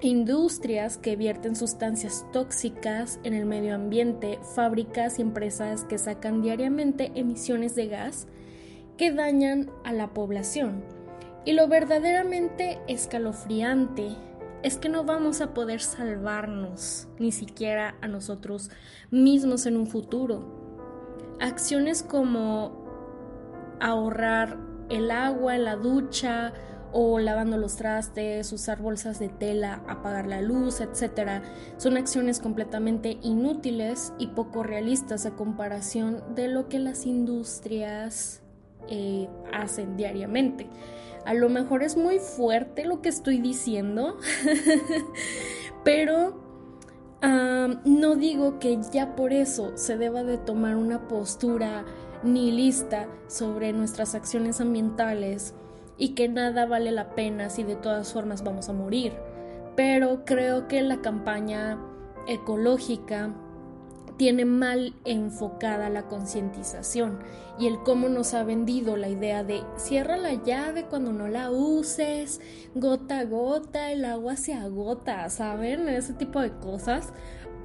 industrias 0.00 0.96
que 0.96 1.16
vierten 1.16 1.56
sustancias 1.56 2.24
tóxicas 2.32 3.18
en 3.24 3.34
el 3.34 3.46
medio 3.46 3.74
ambiente, 3.74 4.38
fábricas 4.54 5.18
y 5.18 5.22
empresas 5.22 5.84
que 5.84 5.98
sacan 5.98 6.40
diariamente 6.42 7.12
emisiones 7.14 7.74
de 7.74 7.88
gas 7.88 8.28
que 8.96 9.12
dañan 9.12 9.70
a 9.84 9.92
la 9.92 10.14
población. 10.14 10.84
Y 11.44 11.52
lo 11.52 11.66
verdaderamente 11.66 12.78
escalofriante 12.88 14.16
es 14.62 14.76
que 14.76 14.88
no 14.88 15.04
vamos 15.04 15.40
a 15.40 15.54
poder 15.54 15.80
salvarnos, 15.80 17.08
ni 17.18 17.32
siquiera 17.32 17.96
a 18.00 18.08
nosotros 18.08 18.70
mismos 19.10 19.66
en 19.66 19.76
un 19.76 19.86
futuro. 19.86 21.36
Acciones 21.40 22.02
como 22.02 22.86
ahorrar 23.80 24.58
el 24.88 25.10
agua 25.10 25.54
en 25.54 25.64
la 25.64 25.76
ducha 25.76 26.52
o 26.92 27.18
lavando 27.18 27.56
los 27.56 27.76
trastes, 27.76 28.52
usar 28.52 28.80
bolsas 28.80 29.18
de 29.18 29.28
tela, 29.28 29.82
apagar 29.88 30.26
la 30.26 30.40
luz, 30.40 30.80
etc. 30.80 31.42
Son 31.76 31.96
acciones 31.96 32.40
completamente 32.40 33.18
inútiles 33.22 34.12
y 34.18 34.28
poco 34.28 34.62
realistas 34.62 35.26
a 35.26 35.32
comparación 35.32 36.22
de 36.34 36.48
lo 36.48 36.68
que 36.68 36.78
las 36.78 37.06
industrias 37.06 38.42
eh, 38.88 39.28
hacen 39.52 39.96
diariamente. 39.96 40.68
A 41.26 41.34
lo 41.34 41.48
mejor 41.48 41.82
es 41.82 41.96
muy 41.96 42.18
fuerte 42.18 42.84
lo 42.84 43.02
que 43.02 43.10
estoy 43.10 43.40
diciendo, 43.40 44.16
pero 45.84 46.48
no 47.84 48.14
digo 48.14 48.58
que 48.60 48.78
ya 48.92 49.16
por 49.16 49.32
eso 49.32 49.76
se 49.76 49.96
deba 49.96 50.22
de 50.22 50.38
tomar 50.38 50.76
una 50.76 51.08
postura 51.08 51.84
nihilista 52.22 53.08
sobre 53.26 53.72
nuestras 53.72 54.14
acciones 54.14 54.60
ambientales 54.60 55.54
y 55.98 56.10
que 56.10 56.28
nada 56.28 56.64
vale 56.64 56.92
la 56.92 57.14
pena 57.14 57.50
si 57.50 57.64
de 57.64 57.76
todas 57.76 58.12
formas 58.12 58.42
vamos 58.44 58.68
a 58.68 58.72
morir. 58.72 59.12
Pero 59.76 60.24
creo 60.24 60.68
que 60.68 60.80
la 60.82 61.00
campaña 61.02 61.78
ecológica 62.26 63.34
tiene 64.18 64.44
mal 64.44 64.94
enfocada 65.04 65.88
la 65.88 66.08
concientización 66.08 67.20
y 67.58 67.68
el 67.68 67.78
cómo 67.78 68.08
nos 68.08 68.34
ha 68.34 68.42
vendido 68.42 68.96
la 68.96 69.08
idea 69.08 69.44
de 69.44 69.62
cierra 69.76 70.16
la 70.16 70.34
llave 70.34 70.84
cuando 70.84 71.12
no 71.12 71.28
la 71.28 71.50
uses, 71.50 72.40
gota 72.74 73.20
a 73.20 73.24
gota, 73.24 73.92
el 73.92 74.04
agua 74.04 74.36
se 74.36 74.54
agota, 74.54 75.28
¿saben? 75.30 75.88
Ese 75.88 76.14
tipo 76.14 76.40
de 76.40 76.50
cosas. 76.50 77.12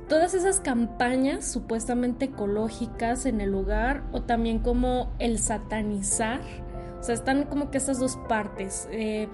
Todas 0.08 0.36
esas 0.36 0.60
campañas 0.60 1.52
supuestamente 1.52 2.26
ecológicas 2.26 3.26
en 3.26 3.42
el 3.42 3.52
lugar 3.52 4.04
o 4.12 4.22
también 4.22 4.60
como 4.60 5.12
el 5.18 5.40
satanizar, 5.40 6.42
o 7.04 7.06
sea, 7.06 7.16
están 7.16 7.44
como 7.44 7.70
que 7.70 7.80
esas 7.80 8.00
dos 8.00 8.16
partes. 8.30 8.88
Eh, 8.90 9.28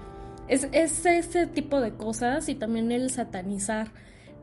es, 0.48 0.64
ese 0.72 1.46
tipo 1.46 1.80
de 1.80 1.92
cosas 1.92 2.48
y 2.48 2.56
también 2.56 2.90
el 2.90 3.10
satanizar, 3.10 3.92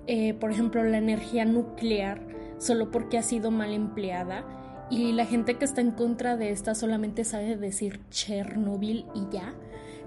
eh, 0.07 0.33
por 0.33 0.49
ejemplo, 0.49 0.81
la 0.85 0.97
energía 0.97 1.43
nuclear 1.43 2.21
solo 2.57 2.89
porque 2.89 3.17
ha 3.17 3.23
sido 3.23 3.51
mal 3.51 3.73
empleada 3.73 4.45
y 4.89 5.11
la 5.11 5.25
gente 5.25 5.55
que 5.55 5.65
está 5.65 5.81
en 5.81 5.91
contra 5.91 6.37
de 6.37 6.51
esta 6.51 6.73
solamente 6.73 7.25
sabe 7.25 7.57
decir 7.57 7.99
Chernobyl 8.11 9.05
y 9.13 9.27
ya, 9.29 9.53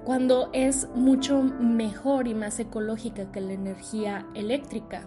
cuando 0.07 0.49
es 0.55 0.89
mucho 0.95 1.43
mejor 1.43 2.27
y 2.27 2.35
más 2.35 2.59
ecológica 2.59 3.31
que 3.31 3.43
la 3.43 3.53
energía 3.53 4.25
eléctrica. 4.35 5.03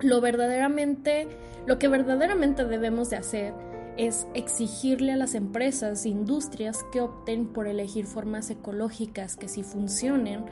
Lo 0.00 0.22
verdaderamente, 0.22 1.28
lo 1.66 1.78
que 1.78 1.88
verdaderamente 1.88 2.64
debemos 2.64 3.10
de 3.10 3.16
hacer 3.16 3.52
es 3.96 4.26
exigirle 4.34 5.12
a 5.12 5.16
las 5.16 5.34
empresas 5.34 6.04
e 6.04 6.10
industrias 6.10 6.84
que 6.92 7.00
opten 7.00 7.46
por 7.46 7.66
elegir 7.66 8.06
formas 8.06 8.50
ecológicas 8.50 9.36
que 9.36 9.48
sí 9.48 9.62
funcionen 9.62 10.44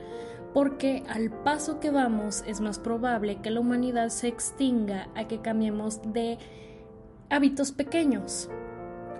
porque 0.54 1.02
al 1.08 1.30
paso 1.30 1.80
que 1.80 1.90
vamos 1.90 2.44
es 2.46 2.60
más 2.60 2.78
probable 2.78 3.40
que 3.42 3.50
la 3.50 3.60
humanidad 3.60 4.08
se 4.08 4.28
extinga 4.28 5.08
a 5.16 5.26
que 5.26 5.40
cambiemos 5.40 6.00
de 6.12 6.38
hábitos 7.28 7.72
pequeños. 7.72 8.48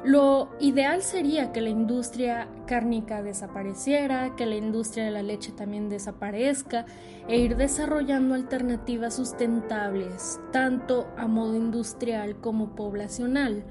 Lo 0.05 0.51
ideal 0.61 1.03
sería 1.03 1.51
que 1.51 1.63
la 1.63 1.71
industria 1.71 2.47
cárnica 2.67 3.23
desapareciera, 3.23 4.37
que 4.37 4.47
la 4.47 4.55
industria 4.55 5.07
de 5.07 5.11
la 5.11 5.23
leche 5.23 5.51
también 5.51 5.89
desaparezca 5.89 6.85
e 7.27 7.39
ir 7.39 7.57
desarrollando 7.57 8.35
alternativas 8.35 9.15
sustentables, 9.15 10.39
tanto 10.53 11.09
a 11.17 11.27
modo 11.27 11.57
industrial 11.57 12.37
como 12.37 12.77
poblacional. 12.77 13.65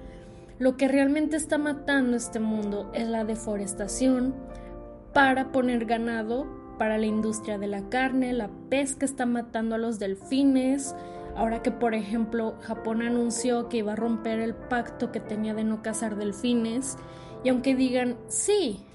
Lo 0.63 0.77
que 0.77 0.87
realmente 0.87 1.35
está 1.35 1.57
matando 1.57 2.15
este 2.15 2.39
mundo 2.39 2.89
es 2.93 3.05
la 3.09 3.25
deforestación 3.25 4.33
para 5.11 5.51
poner 5.51 5.83
ganado 5.83 6.47
para 6.79 6.97
la 6.97 7.05
industria 7.05 7.57
de 7.57 7.67
la 7.67 7.89
carne, 7.89 8.31
la 8.31 8.49
pesca 8.69 9.03
está 9.03 9.25
matando 9.25 9.75
a 9.75 9.77
los 9.77 9.99
delfines, 9.99 10.95
Ahora 11.35 11.61
que, 11.61 11.71
por 11.71 11.95
ejemplo, 11.95 12.55
Japón 12.61 13.01
anunció 13.01 13.67
que 13.67 13.77
iba 13.77 13.91
a 13.91 13.97
romper 13.97 14.39
el 14.39 14.55
pacto 14.55 15.11
que 15.11 15.19
tenía 15.19 15.53
de 15.53 15.65
no 15.65 15.81
cazar 15.81 16.15
delfines, 16.15 16.95
y 17.43 17.49
aunque 17.49 17.75
digan, 17.75 18.15
sí, 18.27 18.85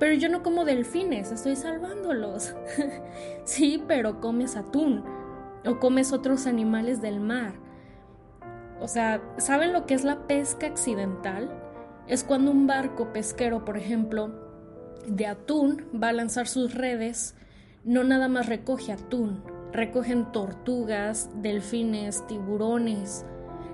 pero 0.00 0.14
yo 0.14 0.28
no 0.28 0.42
como 0.42 0.64
delfines, 0.64 1.30
estoy 1.30 1.54
salvándolos. 1.54 2.56
sí, 3.44 3.80
pero 3.86 4.20
comes 4.20 4.56
atún 4.56 5.04
o 5.64 5.78
comes 5.78 6.12
otros 6.12 6.46
animales 6.46 7.00
del 7.00 7.20
mar. 7.20 7.52
O 8.82 8.88
sea, 8.88 9.22
¿saben 9.38 9.72
lo 9.72 9.86
que 9.86 9.94
es 9.94 10.02
la 10.02 10.26
pesca 10.26 10.66
accidental? 10.66 11.48
Es 12.08 12.24
cuando 12.24 12.50
un 12.50 12.66
barco 12.66 13.12
pesquero, 13.12 13.64
por 13.64 13.76
ejemplo, 13.78 14.32
de 15.06 15.28
atún 15.28 15.86
va 16.02 16.08
a 16.08 16.12
lanzar 16.12 16.48
sus 16.48 16.74
redes, 16.74 17.36
no 17.84 18.02
nada 18.02 18.26
más 18.26 18.48
recoge 18.48 18.90
atún, 18.90 19.44
recogen 19.72 20.32
tortugas, 20.32 21.30
delfines, 21.36 22.26
tiburones. 22.26 23.24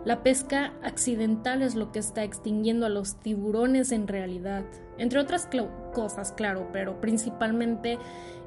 La 0.05 0.23
pesca 0.23 0.75
accidental 0.83 1.63
es 1.63 1.75
lo 1.75 1.91
que 1.91 2.01
está 2.01 2.23
extinguiendo 2.23 2.85
a 2.85 2.91
los 2.91 3.19
tiburones 3.19 3.93
en 3.93 4.09
realidad, 4.09 4.65
entre 4.99 5.21
otras 5.21 5.49
cosas, 5.95 6.33
claro, 6.33 6.69
pero 6.71 7.01
principalmente 7.01 7.99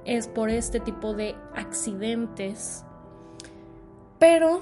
es 0.06 0.28
por 0.28 0.52
este 0.52 0.80
tipo 0.80 1.16
de 1.16 1.36
accidentes. 1.56 2.86
Pero 4.20 4.62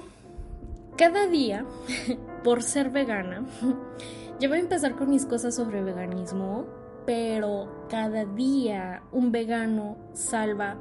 cada 1.00 1.26
día, 1.28 1.66
por 2.44 2.62
ser 2.62 2.90
vegana, 2.90 3.46
yo 4.42 4.50
voy 4.50 4.58
a 4.58 4.62
empezar 4.62 4.98
con 4.98 5.10
mis 5.10 5.26
cosas 5.26 5.56
sobre 5.56 5.82
veganismo, 5.82 6.66
pero 7.06 7.86
cada 7.90 8.26
día 8.26 9.04
un 9.14 9.32
vegano 9.32 9.96
salva 10.12 10.76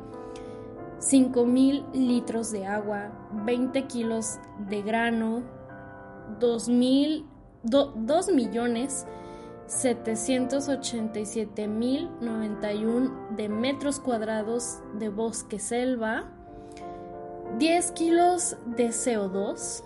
5.000 0.99 1.93
litros 1.93 2.51
de 2.51 2.67
agua, 2.67 3.13
20 3.45 3.85
kilos 3.85 4.41
de 4.69 4.83
grano, 4.83 5.45
2 6.41 6.69
millones 6.69 7.23
787 9.67 11.69
mil 11.69 12.11
91 12.21 13.37
de 13.37 13.49
metros 13.49 14.01
cuadrados 14.01 14.81
de 14.99 15.11
bosque 15.11 15.61
selva, 15.61 16.25
10 17.59 17.93
kilos 17.93 18.57
de 18.67 18.89
CO2 18.89 19.85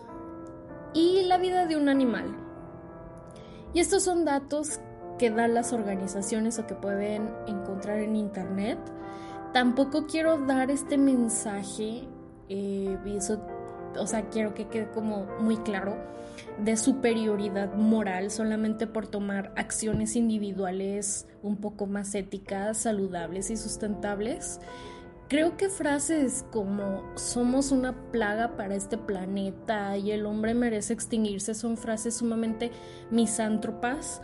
la 1.25 1.39
vida 1.39 1.67
de 1.67 1.77
un 1.77 1.89
animal. 1.89 2.27
Y 3.75 3.81
estos 3.81 4.03
son 4.03 4.25
datos 4.25 4.81
que 5.19 5.31
dan 5.31 5.55
las 5.55 5.73
organizaciones 5.73 6.59
o 6.59 6.67
que 6.67 6.75
pueden 6.75 7.31
encontrar 7.47 7.99
en 7.99 8.17
internet 8.17 8.79
tampoco 9.53 10.07
quiero 10.07 10.39
dar 10.39 10.71
este 10.71 10.99
mensaje, 10.99 12.09
eh, 12.49 12.99
y 13.05 13.17
eso, 13.17 13.41
o 13.97 14.07
sea, 14.07 14.29
quiero 14.31 14.55
que 14.55 14.69
quede 14.69 14.91
como 14.91 15.27
muy 15.41 15.57
claro, 15.59 15.97
de 16.59 16.77
superioridad 16.77 17.75
moral 17.75 18.31
solamente 18.31 18.87
por 18.87 19.07
tomar 19.07 19.53
acciones 19.57 20.17
individuales 20.17 21.29
un 21.43 21.57
poco 21.59 21.87
más 21.87 22.15
éticas, 22.15 22.79
saludables 22.79 23.51
y 23.51 23.57
sustentables. 23.57 24.61
Creo 25.33 25.57
que 25.57 25.71
frases 25.71 26.45
como 26.51 27.03
somos 27.15 27.73
una 27.73 27.95
plaga 28.13 28.55
para 28.55 28.75
este 28.75 28.99
planeta 28.99 29.97
y 29.97 30.11
el 30.11 30.27
hombre 30.27 30.53
merece 30.53 30.93
extinguirse 30.93 31.55
son 31.55 31.79
frases 31.79 32.17
sumamente 32.17 32.71
misántropas 33.11 34.21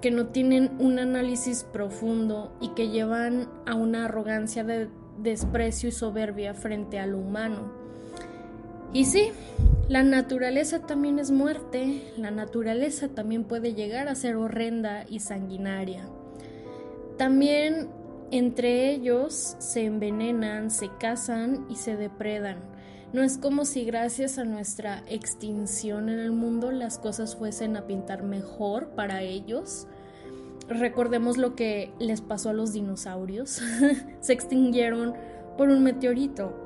que 0.00 0.12
no 0.12 0.28
tienen 0.28 0.70
un 0.78 1.00
análisis 1.00 1.64
profundo 1.64 2.56
y 2.60 2.68
que 2.68 2.90
llevan 2.90 3.48
a 3.66 3.74
una 3.74 4.04
arrogancia 4.04 4.62
de 4.62 4.88
desprecio 5.18 5.88
y 5.88 5.92
soberbia 5.92 6.54
frente 6.54 7.00
a 7.00 7.06
lo 7.06 7.18
humano. 7.18 7.72
Y 8.92 9.06
sí, 9.06 9.32
la 9.88 10.04
naturaleza 10.04 10.86
también 10.86 11.18
es 11.18 11.32
muerte, 11.32 12.12
la 12.16 12.30
naturaleza 12.30 13.08
también 13.08 13.42
puede 13.42 13.74
llegar 13.74 14.06
a 14.06 14.14
ser 14.14 14.36
horrenda 14.36 15.04
y 15.08 15.18
sanguinaria. 15.18 16.08
También 17.16 17.88
entre 18.36 18.90
ellos 18.90 19.56
se 19.58 19.84
envenenan, 19.84 20.70
se 20.70 20.90
cazan 20.98 21.66
y 21.68 21.76
se 21.76 21.96
depredan. 21.96 22.58
No 23.12 23.22
es 23.22 23.38
como 23.38 23.64
si 23.64 23.84
gracias 23.84 24.38
a 24.38 24.44
nuestra 24.44 25.04
extinción 25.08 26.08
en 26.08 26.18
el 26.18 26.32
mundo 26.32 26.72
las 26.72 26.98
cosas 26.98 27.36
fuesen 27.36 27.76
a 27.76 27.86
pintar 27.86 28.22
mejor 28.24 28.88
para 28.88 29.22
ellos 29.22 29.86
recordemos 30.68 31.36
lo 31.36 31.54
que 31.54 31.92
les 31.98 32.20
pasó 32.20 32.50
a 32.50 32.52
los 32.52 32.72
dinosaurios. 32.72 33.60
Se 34.20 34.32
extinguieron 34.32 35.14
por 35.56 35.68
un 35.68 35.82
meteorito. 35.82 36.60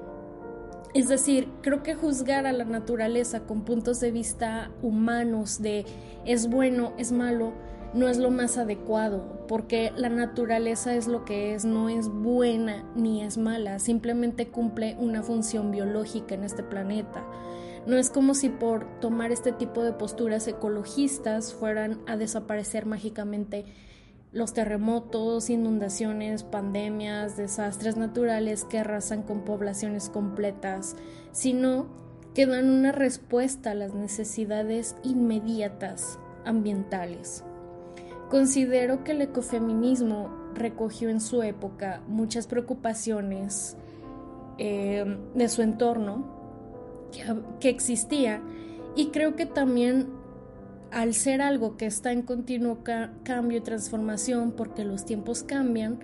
Es 0.94 1.08
decir, 1.08 1.48
creo 1.62 1.82
que 1.82 1.94
juzgar 1.94 2.46
a 2.46 2.52
la 2.52 2.64
naturaleza 2.64 3.40
con 3.40 3.62
puntos 3.62 4.00
de 4.00 4.10
vista 4.10 4.70
humanos 4.82 5.60
de 5.60 5.84
es 6.24 6.48
bueno, 6.48 6.94
es 6.96 7.12
malo, 7.12 7.52
no 7.94 8.08
es 8.08 8.18
lo 8.18 8.30
más 8.30 8.58
adecuado, 8.58 9.44
porque 9.48 9.92
la 9.96 10.08
naturaleza 10.08 10.94
es 10.94 11.06
lo 11.06 11.24
que 11.24 11.54
es, 11.54 11.64
no 11.64 11.88
es 11.88 12.08
buena 12.08 12.84
ni 12.94 13.22
es 13.22 13.38
mala, 13.38 13.78
simplemente 13.78 14.48
cumple 14.48 14.96
una 14.98 15.22
función 15.22 15.70
biológica 15.70 16.34
en 16.34 16.44
este 16.44 16.62
planeta. 16.62 17.24
No 17.86 17.96
es 17.96 18.10
como 18.10 18.34
si 18.34 18.50
por 18.50 19.00
tomar 19.00 19.32
este 19.32 19.52
tipo 19.52 19.82
de 19.82 19.92
posturas 19.92 20.46
ecologistas 20.46 21.54
fueran 21.54 22.00
a 22.06 22.16
desaparecer 22.18 22.84
mágicamente 22.84 23.64
los 24.30 24.52
terremotos, 24.52 25.48
inundaciones, 25.48 26.42
pandemias, 26.42 27.38
desastres 27.38 27.96
naturales 27.96 28.64
que 28.64 28.78
arrasan 28.78 29.22
con 29.22 29.40
poblaciones 29.40 30.10
completas, 30.10 30.96
sino 31.32 31.86
que 32.34 32.44
dan 32.44 32.68
una 32.68 32.92
respuesta 32.92 33.70
a 33.70 33.74
las 33.74 33.94
necesidades 33.94 34.96
inmediatas 35.02 36.18
ambientales. 36.44 37.42
Considero 38.30 39.04
que 39.04 39.12
el 39.12 39.22
ecofeminismo 39.22 40.30
recogió 40.54 41.08
en 41.08 41.20
su 41.20 41.42
época 41.42 42.02
muchas 42.06 42.46
preocupaciones 42.46 43.76
eh, 44.58 45.04
de 45.34 45.48
su 45.48 45.62
entorno 45.62 46.36
que 47.60 47.68
existía 47.70 48.42
y 48.96 49.06
creo 49.06 49.34
que 49.34 49.46
también 49.46 50.08
al 50.90 51.14
ser 51.14 51.42
algo 51.42 51.76
que 51.76 51.86
está 51.86 52.12
en 52.12 52.22
continuo 52.22 52.78
cambio 53.22 53.58
y 53.58 53.60
transformación 53.60 54.52
porque 54.52 54.84
los 54.84 55.04
tiempos 55.04 55.42
cambian, 55.42 56.00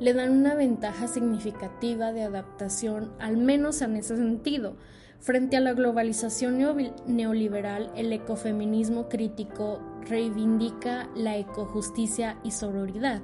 le 0.00 0.12
dan 0.12 0.32
una 0.32 0.54
ventaja 0.54 1.06
significativa 1.06 2.12
de 2.12 2.22
adaptación, 2.22 3.12
al 3.18 3.36
menos 3.36 3.80
en 3.80 3.96
ese 3.96 4.16
sentido. 4.16 4.76
Frente 5.20 5.56
a 5.56 5.60
la 5.60 5.72
globalización 5.72 6.58
neoliberal, 7.06 7.90
el 7.96 8.12
ecofeminismo 8.12 9.08
crítico 9.08 9.80
reivindica 10.08 11.08
la 11.14 11.36
ecojusticia 11.36 12.38
y 12.42 12.50
sororidad. 12.50 13.22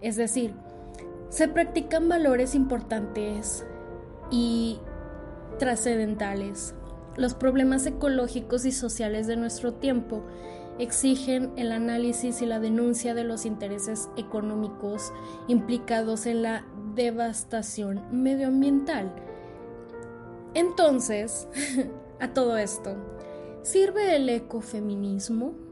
Es 0.00 0.16
decir, 0.16 0.54
se 1.28 1.48
practican 1.48 2.08
valores 2.08 2.54
importantes 2.54 3.64
y 4.30 4.78
trascendentales 5.58 6.74
los 7.16 7.34
problemas 7.34 7.86
ecológicos 7.86 8.64
y 8.66 8.72
sociales 8.72 9.26
de 9.26 9.36
nuestro 9.36 9.74
tiempo 9.74 10.22
exigen 10.78 11.52
el 11.56 11.72
análisis 11.72 12.42
y 12.42 12.46
la 12.46 12.60
denuncia 12.60 13.14
de 13.14 13.24
los 13.24 13.46
intereses 13.46 14.10
económicos 14.16 15.12
implicados 15.48 16.26
en 16.26 16.42
la 16.42 16.66
devastación 16.94 18.02
medioambiental. 18.12 19.14
Entonces, 20.52 21.48
a 22.20 22.28
todo 22.34 22.58
esto, 22.58 22.96
¿sirve 23.62 24.16
el 24.16 24.28
ecofeminismo? 24.28 25.65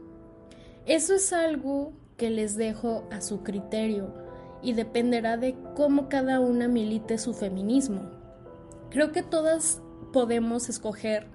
Eso 0.85 1.15
es 1.15 1.33
algo 1.33 1.93
que 2.17 2.29
les 2.29 2.55
dejo 2.55 3.07
a 3.11 3.21
su 3.21 3.41
criterio 3.41 4.13
y 4.61 4.73
dependerá 4.73 5.37
de 5.37 5.55
cómo 5.75 6.09
cada 6.09 6.39
una 6.39 6.67
milite 6.67 7.17
su 7.17 7.33
feminismo. 7.33 8.01
Creo 8.91 9.11
que 9.11 9.23
todas 9.23 9.81
podemos 10.13 10.69
escoger 10.69 11.27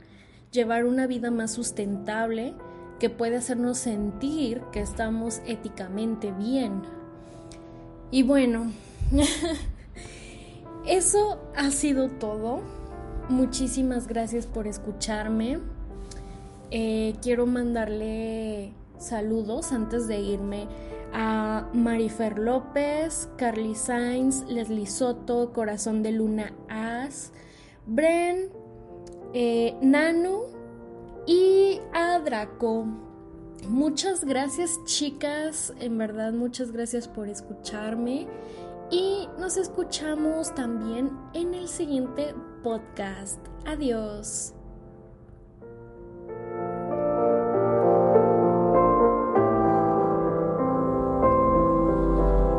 llevar 0.53 0.85
una 0.85 1.07
vida 1.07 1.31
más 1.31 1.53
sustentable 1.53 2.55
que 2.99 3.11
puede 3.11 3.37
hacernos 3.37 3.79
sentir 3.79 4.63
que 4.73 4.81
estamos 4.81 5.41
éticamente 5.47 6.33
bien. 6.33 6.83
Y 8.11 8.23
bueno, 8.23 8.73
eso 10.87 11.41
ha 11.57 11.71
sido 11.71 12.09
todo. 12.09 12.61
Muchísimas 13.29 14.07
gracias 14.07 14.47
por 14.47 14.67
escucharme. 14.67 15.61
Eh, 16.71 17.15
quiero 17.21 17.47
mandarle 17.47 18.75
saludos 19.01 19.73
antes 19.73 20.07
de 20.07 20.21
irme 20.21 20.69
a 21.13 21.69
Marifer 21.73 22.39
López, 22.39 23.29
Carly 23.37 23.75
Sainz, 23.75 24.45
Leslie 24.47 24.87
Soto, 24.87 25.53
Corazón 25.53 26.03
de 26.03 26.13
Luna 26.13 26.53
As, 26.69 27.33
Bren, 27.87 28.51
eh, 29.35 29.77
Nanu 29.83 30.45
y 31.27 31.81
a 31.93 32.19
Draco. 32.21 32.87
Muchas 33.69 34.25
gracias 34.25 34.79
chicas, 34.85 35.75
en 35.81 35.99
verdad 35.99 36.33
muchas 36.33 36.73
gracias 36.73 37.09
por 37.09 37.29
escucharme 37.29 38.27
y 38.91 39.29
nos 39.39 39.57
escuchamos 39.57 40.55
también 40.55 41.11
en 41.35 41.55
el 41.55 41.69
siguiente 41.69 42.35
podcast. 42.63 43.39
Adiós. 43.67 44.55